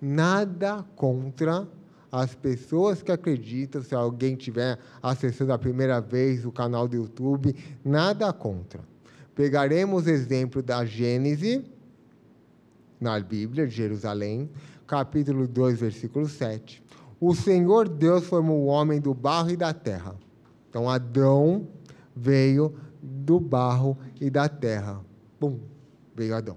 [0.01, 1.67] Nada contra
[2.13, 7.57] as pessoas que acreditam, se alguém tiver acessando a primeira vez o canal do YouTube,
[7.85, 8.81] nada contra.
[9.35, 11.65] Pegaremos exemplo da Gênese,
[13.01, 14.49] na Bíblia de Jerusalém,
[14.87, 16.84] capítulo 2, versículo 7.
[17.21, 20.15] O Senhor Deus formou o homem do barro e da terra.
[20.69, 21.69] Então, Adão
[22.15, 25.01] veio do barro e da terra.
[25.39, 25.59] Pum,
[26.15, 26.57] veio Adão.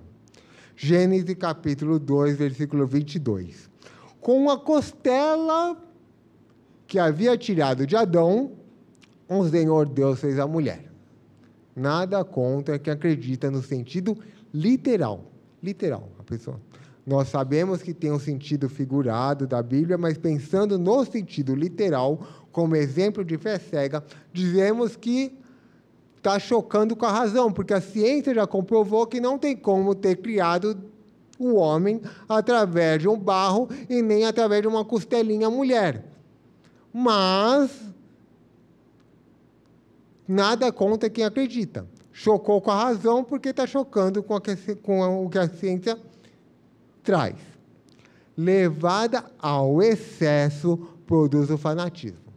[0.76, 3.67] Gênesis capítulo 2, versículo 22
[4.28, 5.78] com a costela
[6.86, 8.52] que havia tirado de Adão,
[9.26, 10.91] o Senhor Deus fez a mulher.
[11.74, 14.17] Nada contra quem acredita no sentido
[14.54, 15.32] literal.
[15.63, 16.60] Literal, a pessoa.
[17.08, 22.20] Nós sabemos que tem um sentido figurado da Bíblia, mas pensando no sentido literal,
[22.52, 25.39] como exemplo de fé cega, dizemos que
[26.17, 30.17] está chocando com a razão, porque a ciência já comprovou que não tem como ter
[30.17, 30.78] criado
[31.39, 36.04] o homem através de um barro e nem através de uma costelinha mulher.
[36.91, 37.72] Mas
[40.28, 41.88] nada contra quem acredita.
[42.12, 44.38] Chocou com a razão porque está chocando com,
[44.82, 45.98] com o que a ciência
[47.08, 47.36] traz.
[48.36, 50.76] Levada ao excesso
[51.08, 52.34] produz o fanatismo.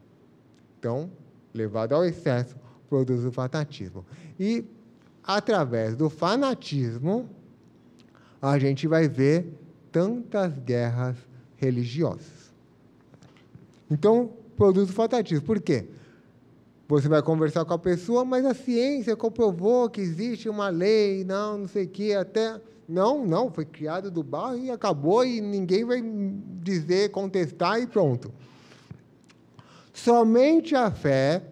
[0.78, 1.11] Então,
[1.52, 2.54] levada ao excesso
[2.88, 4.06] produz o fanatismo.
[4.38, 4.64] E
[5.24, 7.28] através do fanatismo
[8.40, 9.52] a gente vai ver
[9.90, 11.16] tantas guerras
[11.56, 12.54] religiosas.
[13.90, 15.44] Então, produz o fatalismo.
[15.44, 15.88] Por quê?
[16.90, 21.59] Você vai conversar com a pessoa, mas a ciência comprovou que existe uma lei, não,
[21.59, 22.61] não sei o quê, até.
[22.88, 28.33] Não, não, foi criado do barro e acabou, e ninguém vai dizer, contestar e pronto.
[29.94, 31.44] Somente a fé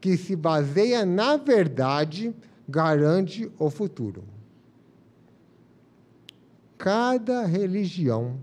[0.00, 2.32] que se baseia na verdade
[2.68, 4.22] garante o futuro.
[6.78, 8.38] Cada religião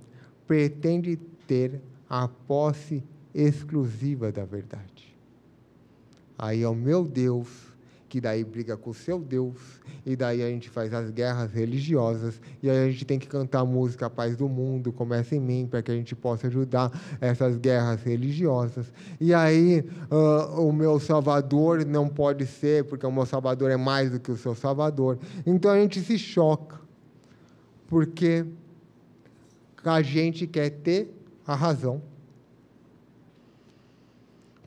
[0.45, 1.15] pretende
[1.47, 3.01] ter a posse
[3.33, 4.96] exclusiva da verdade.
[6.37, 7.67] Aí é o meu Deus
[8.07, 9.57] que daí briga com o seu Deus,
[10.05, 13.59] e daí a gente faz as guerras religiosas, e aí a gente tem que cantar
[13.59, 17.57] a música Paz do Mundo, Começa em Mim, para que a gente possa ajudar essas
[17.57, 18.91] guerras religiosas.
[19.19, 24.11] E aí uh, o meu Salvador não pode ser, porque o meu Salvador é mais
[24.11, 25.19] do que o seu Salvador.
[25.45, 26.79] Então a gente se choca,
[27.87, 28.45] porque
[29.83, 31.13] a gente quer ter
[31.45, 32.01] a razão.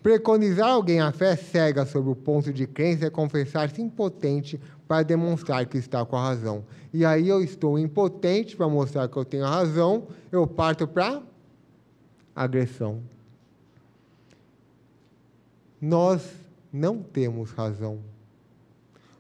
[0.03, 4.59] Preconizar alguém a fé cega sobre o ponto de crença é confessar-se impotente
[4.89, 6.65] para demonstrar que está com a razão.
[6.93, 11.23] E aí eu estou impotente para mostrar que eu tenho a razão, eu parto para
[12.35, 13.03] agressão.
[15.81, 16.23] Nós
[16.73, 17.99] não temos razão.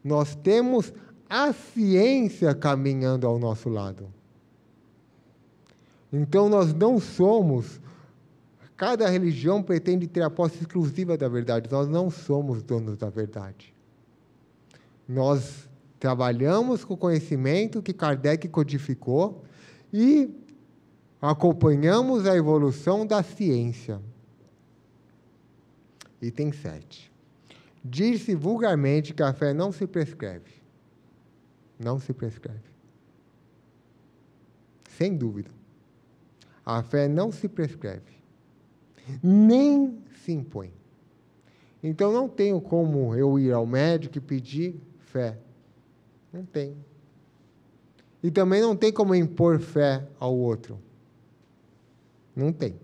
[0.03, 0.93] Nós temos
[1.29, 4.09] a ciência caminhando ao nosso lado.
[6.13, 7.81] Então nós não somos
[8.81, 11.71] Cada religião pretende ter a posse exclusiva da verdade.
[11.71, 13.75] Nós não somos donos da verdade.
[15.07, 19.45] Nós trabalhamos com o conhecimento que Kardec codificou
[19.93, 20.35] e
[21.21, 24.01] acompanhamos a evolução da ciência.
[26.23, 27.13] Item 7.
[27.85, 30.55] Diz-se vulgarmente que a fé não se prescreve.
[31.79, 32.71] Não se prescreve.
[34.97, 35.51] Sem dúvida.
[36.65, 38.20] A fé não se prescreve
[39.23, 40.73] nem se impõe.
[41.83, 45.39] Então não tenho como eu ir ao médico e pedir fé.
[46.33, 46.77] Não tem.
[48.23, 50.79] E também não tem como impor fé ao outro.
[52.37, 52.79] Não tem.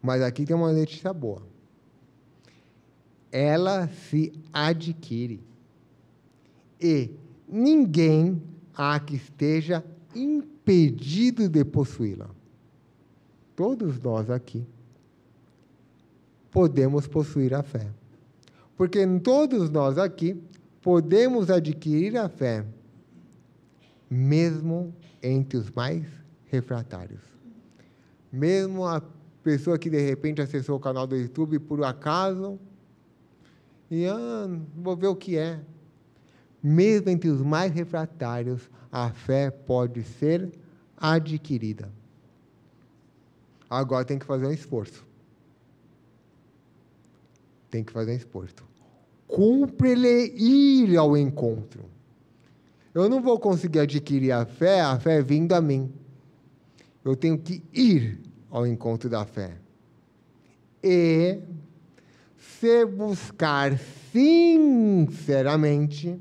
[0.00, 1.42] Mas aqui tem uma notícia boa.
[3.30, 5.42] Ela se adquire.
[6.80, 7.10] E
[7.46, 8.42] ninguém
[8.74, 12.30] há que esteja impedido de possuí-la.
[13.54, 14.64] Todos nós aqui
[16.50, 17.86] podemos possuir a fé.
[18.76, 20.40] Porque todos nós aqui
[20.80, 22.64] podemos adquirir a fé,
[24.08, 26.06] mesmo entre os mais
[26.46, 27.20] refratários.
[28.32, 29.02] Mesmo a
[29.42, 32.58] pessoa que de repente acessou o canal do YouTube por acaso
[33.90, 35.60] e ah, vou ver o que é.
[36.62, 40.52] Mesmo entre os mais refratários, a fé pode ser
[40.96, 41.90] adquirida.
[43.68, 45.07] Agora tem que fazer um esforço
[47.70, 48.66] tem que fazer esforço.
[49.26, 51.84] Cumpre-lhe ir ao encontro.
[52.94, 55.92] Eu não vou conseguir adquirir a fé, a fé vindo a mim.
[57.04, 59.56] Eu tenho que ir ao encontro da fé.
[60.82, 61.38] E
[62.36, 63.78] se buscar
[64.12, 66.20] sinceramente,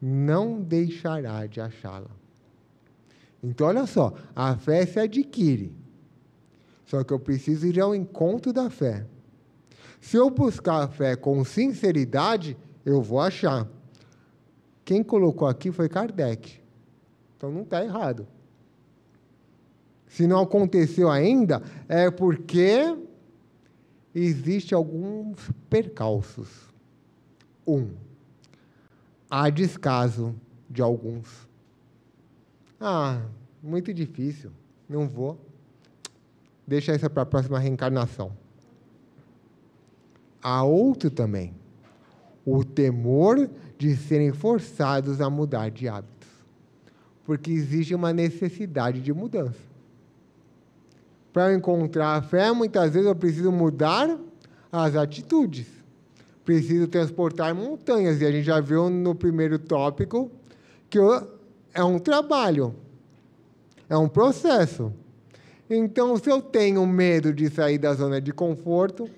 [0.00, 2.10] não deixará de achá-la.
[3.42, 5.74] Então, olha só, a fé se adquire.
[6.86, 9.06] Só que eu preciso ir ao encontro da fé.
[10.04, 13.66] Se eu buscar a fé com sinceridade, eu vou achar.
[14.84, 16.60] Quem colocou aqui foi Kardec.
[17.34, 18.26] Então não está errado.
[20.06, 22.94] Se não aconteceu ainda, é porque
[24.14, 26.50] existe alguns percalços.
[27.66, 27.88] Um,
[29.30, 30.34] há descaso
[30.68, 31.48] de alguns.
[32.78, 33.22] Ah,
[33.62, 34.50] muito difícil,
[34.86, 35.38] não vou.
[36.66, 38.43] Deixa isso para a próxima reencarnação
[40.44, 41.54] há outro também:
[42.44, 46.28] o temor de serem forçados a mudar de hábitos,
[47.24, 49.74] porque existe uma necessidade de mudança.
[51.32, 54.16] Para encontrar a fé, muitas vezes eu preciso mudar
[54.70, 55.66] as atitudes,
[56.44, 60.30] preciso transportar montanhas, e a gente já viu no primeiro tópico
[60.88, 60.98] que
[61.72, 62.72] é um trabalho,
[63.88, 64.92] é um processo.
[65.68, 69.10] Então, se eu tenho medo de sair da zona de conforto,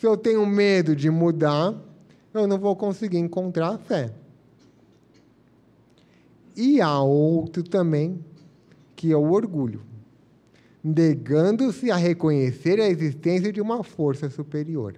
[0.00, 1.74] se eu tenho medo de mudar,
[2.32, 4.10] eu não vou conseguir encontrar a fé.
[6.56, 8.24] E há outro também,
[8.96, 9.82] que é o orgulho,
[10.82, 14.94] negando-se a reconhecer a existência de uma força superior.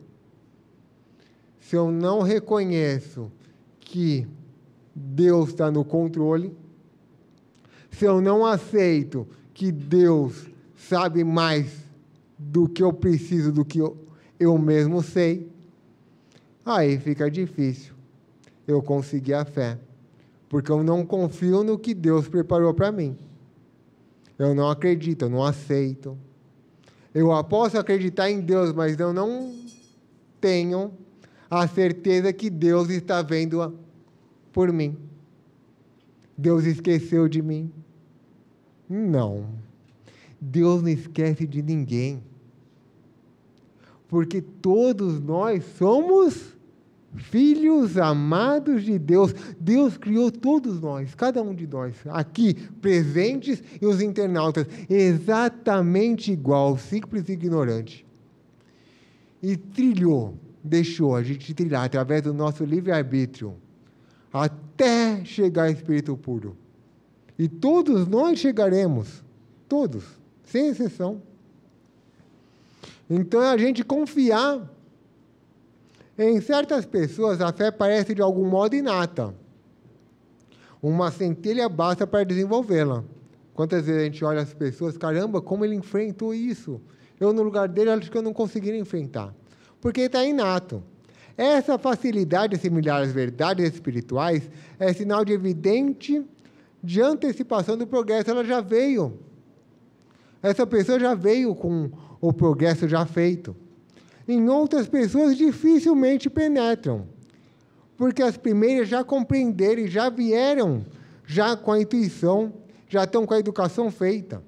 [1.59, 3.29] Se eu não reconheço
[3.81, 4.25] que
[4.95, 6.57] Deus está no controle,
[7.91, 10.47] se eu não aceito que Deus
[10.77, 11.83] sabe mais
[12.39, 13.97] do que eu preciso, do que eu,
[14.43, 15.49] eu mesmo sei,
[16.65, 17.95] aí fica difícil
[18.67, 19.79] eu conseguir a fé,
[20.49, 23.17] porque eu não confio no que Deus preparou para mim.
[24.39, 26.19] Eu não acredito, eu não aceito.
[27.15, 29.55] Eu posso acreditar em Deus, mas eu não
[30.41, 30.93] tenho
[31.49, 33.79] a certeza que Deus está vendo
[34.53, 34.97] por mim.
[36.37, 37.71] Deus esqueceu de mim.
[38.89, 39.47] Não.
[40.41, 42.23] Deus não esquece de ninguém
[44.13, 46.55] porque todos nós somos
[47.17, 49.35] filhos amados de Deus.
[49.59, 52.53] Deus criou todos nós, cada um de nós, aqui
[52.83, 58.05] presentes e os internautas, exatamente igual, simples e ignorante.
[59.43, 63.55] E trilhou, deixou a gente trilhar através do nosso livre-arbítrio,
[64.31, 66.55] até chegar ao Espírito puro.
[67.39, 69.25] E todos nós chegaremos,
[69.67, 70.05] todos,
[70.45, 71.32] sem exceção.
[73.15, 74.73] Então é a gente confiar
[76.17, 79.35] em certas pessoas, a fé parece de algum modo inata.
[80.83, 83.05] Uma centelha basta para desenvolvê-la.
[83.53, 86.81] Quantas vezes a gente olha as pessoas, caramba, como ele enfrentou isso?
[87.21, 89.35] Eu, no lugar dele, acho que eu não conseguiria enfrentar.
[89.79, 90.83] Porque está inato.
[91.37, 96.25] Essa facilidade de assimilar as verdades espirituais é sinal de evidente
[96.83, 98.31] de antecipação do progresso.
[98.31, 99.19] Ela já veio.
[100.43, 101.91] Essa pessoa já veio com
[102.23, 103.55] o progresso já feito
[104.27, 107.07] em outras pessoas dificilmente penetram,
[107.97, 110.85] porque as primeiras já compreenderam, já vieram,
[111.27, 112.53] já com a intuição,
[112.89, 114.43] já estão com a educação feita.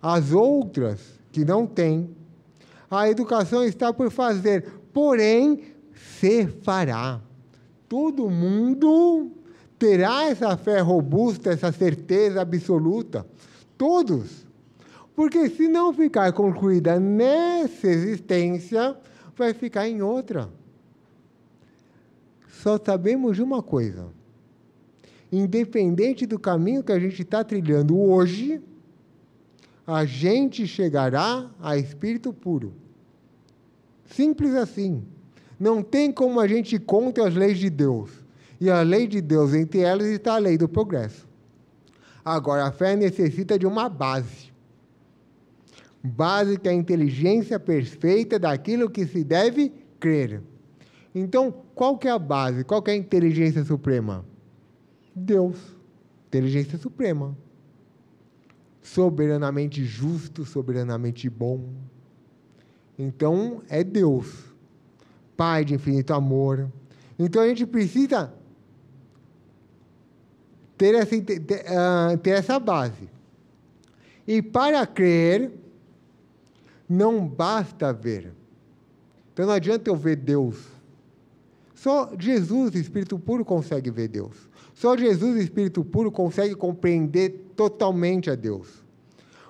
[0.00, 1.00] As outras
[1.30, 2.10] que não têm,
[2.90, 5.62] a educação está por fazer, porém
[6.20, 7.20] se fará.
[7.88, 9.30] Todo mundo
[9.78, 13.26] terá essa fé robusta, essa certeza absoluta.
[13.76, 14.46] Todos.
[15.14, 18.96] Porque se não ficar concluída nessa existência,
[19.36, 20.48] vai ficar em outra.
[22.48, 24.08] Só sabemos de uma coisa:
[25.30, 28.60] independente do caminho que a gente está trilhando hoje,
[29.86, 32.72] a gente chegará a espírito puro.
[34.06, 35.02] Simples assim.
[35.58, 38.10] Não tem como a gente contra as leis de Deus.
[38.60, 41.28] E a lei de Deus, entre elas, está a lei do progresso.
[42.24, 44.51] Agora, a fé necessita de uma base
[46.02, 50.42] básica a inteligência perfeita daquilo que se deve crer.
[51.14, 52.64] Então, qual que é a base?
[52.64, 54.24] Qual que é a inteligência suprema?
[55.14, 55.56] Deus.
[56.28, 57.36] Inteligência suprema.
[58.80, 61.68] Soberanamente justo, soberanamente bom.
[62.98, 64.52] Então, é Deus.
[65.36, 66.70] Pai de infinito amor.
[67.18, 68.32] Então, a gente precisa
[70.76, 71.14] ter essa,
[71.68, 73.08] ah, ter essa base.
[74.26, 75.52] E para crer,
[76.92, 78.32] não basta ver.
[79.32, 80.58] Então não adianta eu ver Deus.
[81.74, 84.36] Só Jesus, Espírito puro, consegue ver Deus.
[84.74, 88.84] Só Jesus, Espírito puro, consegue compreender totalmente a Deus.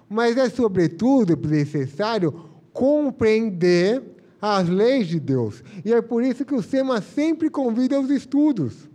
[0.08, 2.32] Mas é, sobretudo, necessário
[2.72, 4.02] compreender
[4.40, 5.64] as leis de Deus.
[5.84, 8.88] E é por isso que o SEMA sempre convida aos estudos.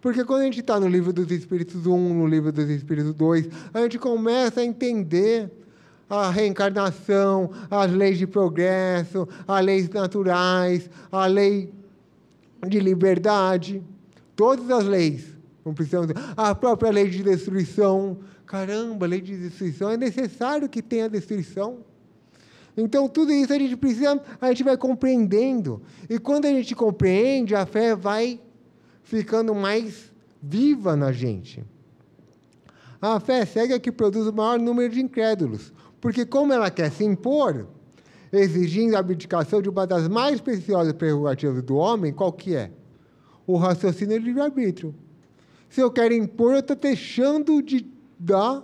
[0.00, 3.48] Porque quando a gente está no livro dos Espíritos 1, no livro dos Espíritos 2,
[3.72, 5.50] a gente começa a entender
[6.08, 11.72] a reencarnação, as leis de progresso, as leis naturais, a lei
[12.66, 13.82] de liberdade,
[14.34, 15.36] todas as leis.
[15.64, 18.18] Não precisamos, a própria lei de destruição.
[18.46, 21.84] Caramba, lei de destruição, é necessário que tenha destruição.
[22.74, 25.82] Então, tudo isso a gente precisa, a gente vai compreendendo.
[26.08, 28.40] E quando a gente compreende, a fé vai
[29.02, 31.64] ficando mais viva na gente.
[33.00, 36.90] A fé cega é que produz o maior número de incrédulos, porque, como ela quer
[36.90, 37.66] se impor,
[38.32, 42.70] exigindo a abdicação de uma das mais preciosas prerrogativas do homem, qual que é?
[43.46, 44.94] O raciocínio e livre-arbítrio.
[45.68, 47.86] Se eu quero impor, eu estou deixando de
[48.18, 48.62] dar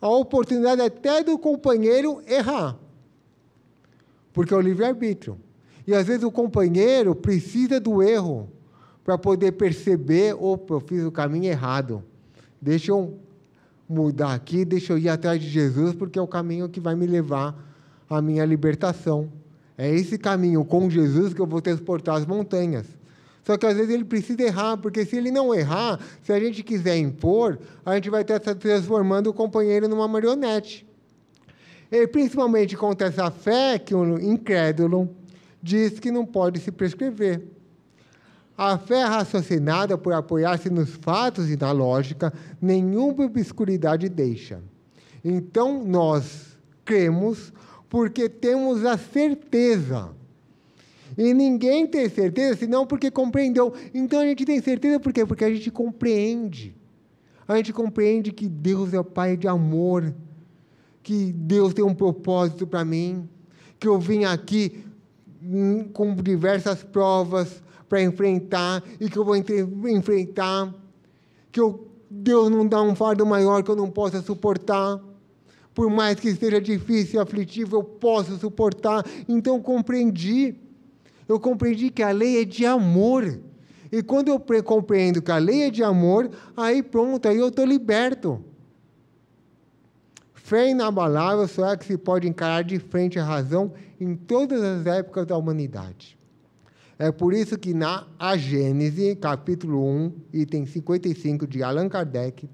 [0.00, 2.76] a oportunidade até do companheiro errar.
[4.32, 5.38] Porque é o livre-arbítrio.
[5.86, 8.48] E às vezes o companheiro precisa do erro
[9.04, 12.04] para poder perceber, opa, eu fiz o caminho errado.
[12.60, 13.18] Deixa eu
[13.90, 17.06] mudar aqui, deixa eu ir atrás de Jesus, porque é o caminho que vai me
[17.06, 17.56] levar
[18.08, 19.28] à minha libertação.
[19.76, 22.86] É esse caminho com Jesus que eu vou transportar as montanhas.
[23.42, 26.62] Só que às vezes ele precisa errar, porque se ele não errar, se a gente
[26.62, 30.86] quiser impor, a gente vai estar transformando o companheiro numa marionete.
[31.90, 35.10] E principalmente contra essa fé que o incrédulo
[35.60, 37.42] diz que não pode se prescrever.
[38.62, 42.30] A fé raciocinada, por apoiar-se nos fatos e na lógica,
[42.60, 44.60] nenhuma obscuridade deixa.
[45.24, 47.54] Então, nós cremos
[47.88, 50.10] porque temos a certeza.
[51.16, 53.72] E ninguém tem certeza senão porque compreendeu.
[53.94, 55.24] Então a gente tem certeza por quê?
[55.24, 56.76] Porque a gente compreende.
[57.48, 60.14] A gente compreende que Deus é o Pai de amor,
[61.02, 63.26] que Deus tem um propósito para mim,
[63.78, 64.84] que eu vim aqui
[65.42, 70.72] hum, com diversas provas, para enfrentar e que eu vou enfrentar,
[71.50, 75.00] que eu, Deus não dá um fardo maior que eu não possa suportar.
[75.74, 79.04] Por mais que seja difícil e aflitivo, eu posso suportar.
[79.28, 80.54] Então, compreendi.
[81.28, 83.40] Eu compreendi que a lei é de amor.
[83.90, 87.64] E quando eu compreendo que a lei é de amor, aí pronto, aí eu estou
[87.64, 88.44] liberto.
[90.32, 94.86] Fé inabalável só é que se pode encarar de frente a razão em todas as
[94.86, 96.19] épocas da humanidade.
[97.00, 102.46] É por isso que na A Gênese, capítulo 1, item 55 de Allan Kardec,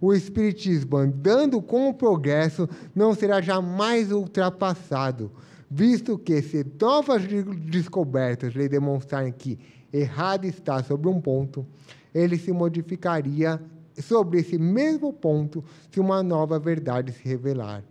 [0.00, 5.30] o Espiritismo, andando com o progresso, não será jamais ultrapassado,
[5.70, 7.24] visto que, se novas
[7.68, 9.58] descobertas lhe demonstrarem que
[9.92, 11.66] errado está sobre um ponto,
[12.14, 13.60] ele se modificaria
[14.00, 17.84] sobre esse mesmo ponto se uma nova verdade se revelar.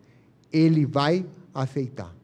[0.52, 2.16] Ele vai aceitar.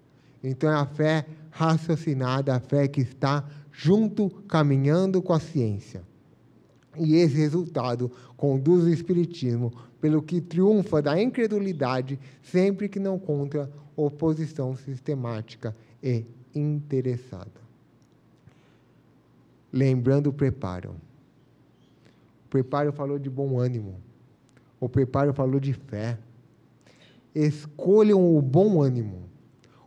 [0.44, 3.46] Então é a fé raciocinada, a fé que está
[3.78, 6.02] junto, caminhando com a ciência.
[6.98, 13.70] E esse resultado conduz o Espiritismo pelo que triunfa da incredulidade sempre que não contra
[13.96, 17.66] oposição sistemática e interessada.
[19.74, 20.96] Lembrando o preparo.
[22.46, 23.96] O preparo falou de bom ânimo.
[24.80, 26.18] O preparo falou de fé.
[27.34, 29.24] Escolham o bom ânimo.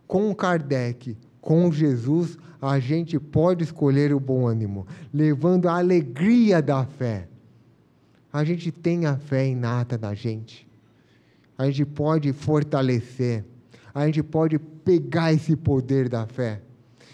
[0.07, 6.85] Com Kardec, com Jesus, a gente pode escolher o bom ânimo, levando a alegria da
[6.85, 7.29] fé.
[8.33, 10.69] A gente tem a fé inata da gente.
[11.57, 13.45] A gente pode fortalecer.
[13.95, 16.61] A gente pode pegar esse poder da fé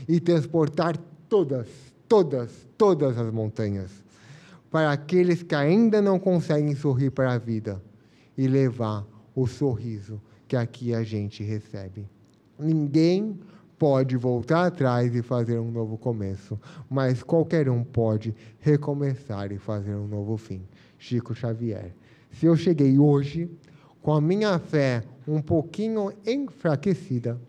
[0.09, 0.97] e transportar
[1.29, 1.68] todas,
[2.09, 4.05] todas, todas as montanhas
[4.75, 7.81] para aqueles que ainda não conseguem sorrir para a vida
[8.37, 12.09] e levar o sorriso que aqui a gente recebe.
[12.59, 13.39] Ninguém
[13.79, 16.59] pode voltar atrás e fazer um novo começo,
[16.89, 20.62] mas qualquer um pode recomeçar e fazer um novo fim.
[20.99, 21.95] Chico Xavier.
[22.31, 23.51] Se eu cheguei hoje
[24.03, 27.41] com a minha fé um pouquinho enfraquecida,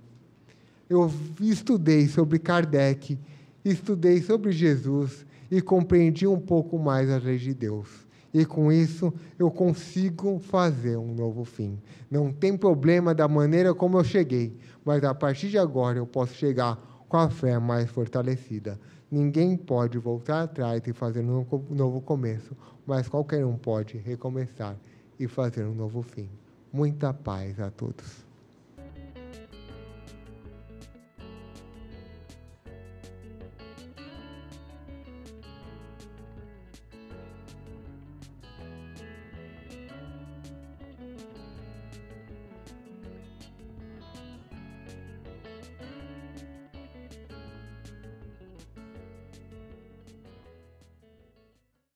[0.89, 1.11] eu
[1.41, 3.17] estudei sobre Kardec,
[3.63, 8.04] estudei sobre Jesus e compreendi um pouco mais as leis de Deus.
[8.35, 11.79] E com isso eu consigo fazer um novo fim.
[12.11, 16.33] Não tem problema da maneira como eu cheguei, mas a partir de agora eu posso
[16.33, 16.75] chegar
[17.07, 18.77] com a fé mais fortalecida.
[19.09, 24.75] Ninguém pode voltar atrás e fazer um novo começo, mas qualquer um pode recomeçar
[25.17, 26.27] e fazer um novo fim.
[26.73, 28.24] Muita paz a todos.